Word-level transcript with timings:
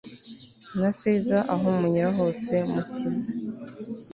na 0.79 0.91
feza, 0.99 1.37
aho 1.53 1.65
munyura 1.77 2.09
hose 2.17 2.53
mukize 2.71 3.27